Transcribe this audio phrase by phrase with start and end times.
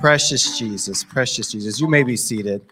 [0.00, 1.80] Precious Jesus, precious Jesus.
[1.80, 2.64] You may be seated.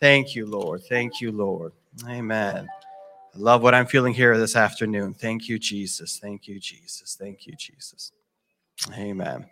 [0.00, 0.82] Thank you, Lord.
[0.82, 1.72] Thank you, Lord.
[2.08, 2.68] Amen.
[2.68, 5.14] I love what I'm feeling here this afternoon.
[5.14, 6.18] Thank you, Jesus.
[6.18, 7.14] Thank you, Jesus.
[7.14, 8.10] Thank you, Jesus.
[8.98, 9.46] Amen.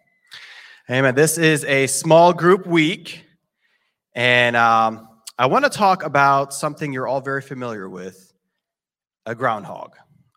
[0.91, 1.15] Amen.
[1.15, 3.25] This is a small group week,
[4.17, 5.09] and um,
[5.39, 8.33] I want to talk about something you're all very familiar with
[9.27, 9.95] a groundhog.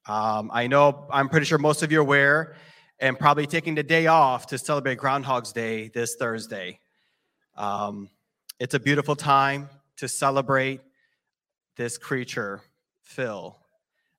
[0.08, 2.56] Um, I know, I'm pretty sure most of you are aware
[3.00, 6.80] and probably taking the day off to celebrate Groundhog's Day this Thursday.
[7.58, 8.10] Um,
[8.60, 10.82] it's a beautiful time to celebrate
[11.76, 12.62] this creature,
[13.04, 13.58] Phil,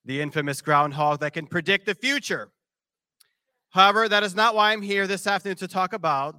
[0.05, 2.50] the infamous groundhog that can predict the future.
[3.70, 6.36] However, that is not why I'm here this afternoon to talk about.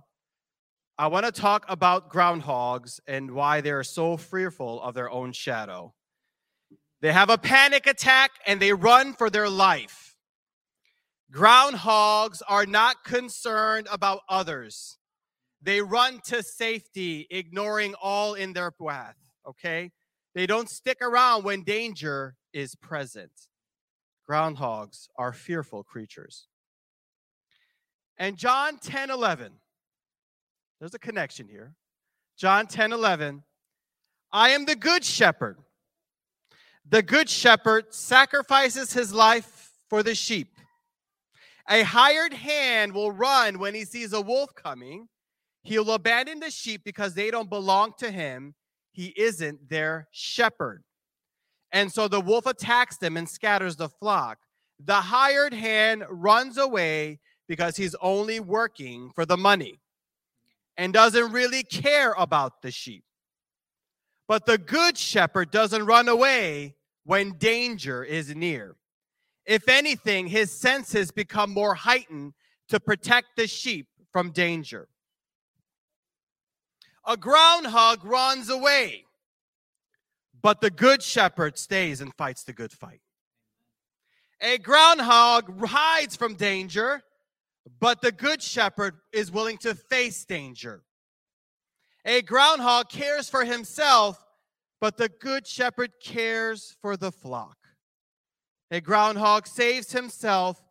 [0.98, 5.94] I want to talk about groundhogs and why they're so fearful of their own shadow.
[7.02, 10.07] They have a panic attack and they run for their life.
[11.32, 14.98] Groundhogs are not concerned about others.
[15.62, 19.16] They run to safety, ignoring all in their path.
[19.48, 19.92] Okay?
[20.36, 23.32] They don't stick around when danger is present.
[24.30, 26.48] Groundhogs are fearful creatures.
[28.18, 29.54] And John 10 11,
[30.80, 31.76] there's a connection here.
[32.38, 33.44] John 10 11,
[34.32, 35.58] I am the good shepherd.
[36.90, 40.57] The good shepherd sacrifices his life for the sheep.
[41.70, 45.08] A hired hand will run when he sees a wolf coming.
[45.64, 48.56] He'll abandon the sheep because they don't belong to him.
[48.94, 50.84] He isn't their shepherd.
[51.72, 54.40] And so the wolf attacks them and scatters the flock.
[54.80, 59.80] The hired hand runs away because he's only working for the money
[60.78, 63.04] and doesn't really care about the sheep.
[64.28, 68.76] But the good shepherd doesn't run away when danger is near.
[69.48, 72.34] If anything, his senses become more heightened
[72.68, 74.90] to protect the sheep from danger.
[77.06, 79.06] A groundhog runs away,
[80.42, 83.00] but the good shepherd stays and fights the good fight.
[84.42, 87.02] A groundhog hides from danger,
[87.80, 90.84] but the good shepherd is willing to face danger.
[92.04, 94.24] A groundhog cares for himself,
[94.82, 97.58] but the good shepherd cares for the flock.
[98.70, 100.62] A groundhog saves himself,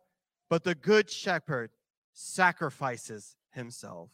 [0.49, 1.71] but the good shepherd
[2.13, 4.09] sacrifices himself.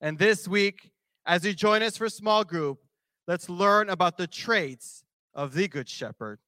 [0.00, 0.92] And this week,
[1.26, 2.78] as you join us for small group,
[3.26, 5.04] let's learn about the traits
[5.34, 6.38] of the good shepherd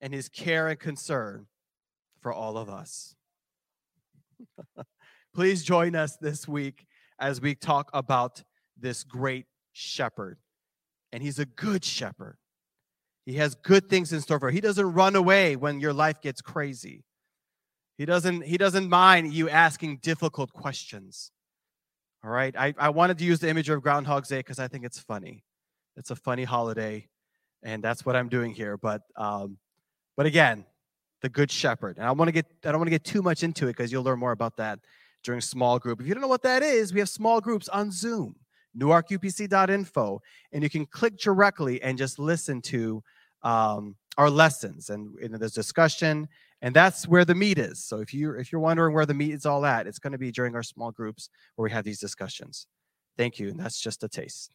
[0.00, 1.46] and his care and concern
[2.20, 3.14] for all of us.
[5.34, 6.86] Please join us this week
[7.18, 8.42] as we talk about
[8.78, 10.38] this great shepherd.
[11.12, 12.38] And he's a good shepherd.
[13.26, 14.54] He has good things in store for you.
[14.54, 17.04] He doesn't run away when your life gets crazy.
[17.98, 21.30] He doesn't, he doesn't mind you asking difficult questions.
[22.24, 22.54] All right.
[22.56, 25.44] I, I wanted to use the image of Groundhog's Day because I think it's funny.
[25.96, 27.08] It's a funny holiday,
[27.62, 28.76] and that's what I'm doing here.
[28.76, 29.58] But um,
[30.16, 30.64] but again,
[31.22, 31.98] the good shepherd.
[31.98, 33.92] And I want to get I don't want to get too much into it because
[33.92, 34.80] you'll learn more about that
[35.22, 36.00] during small group.
[36.00, 38.36] If you don't know what that is, we have small groups on Zoom,
[38.78, 40.20] newarkupc.info,
[40.52, 43.02] and you can click directly and just listen to
[43.42, 46.28] um, our lessons and, there's discussion
[46.62, 47.82] and that's where the meat is.
[47.82, 50.18] So if you're if you're wondering where the meat is all at it's going to
[50.18, 52.66] be during our small groups where we have these discussions.
[53.16, 54.50] Thank you and that's just a taste